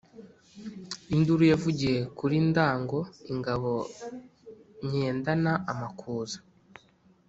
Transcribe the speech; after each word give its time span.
Induru 1.15 1.43
yavugiye 1.51 1.99
kuli 2.17 2.37
Ndago, 2.49 2.99
ingabo 3.31 3.71
nyendana 4.89 5.51
amakuza, 5.71 6.39